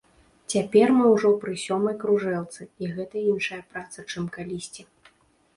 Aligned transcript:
Цяпер 0.53 0.93
мы 0.99 1.05
ўжо 1.15 1.31
пры 1.43 1.53
сёмай 1.65 1.95
кружэлцы, 2.03 2.61
і 2.85 2.89
гэта 2.97 3.15
іншая 3.35 3.61
праца, 3.75 4.07
чым 4.15 4.23
калісьці. 4.39 4.83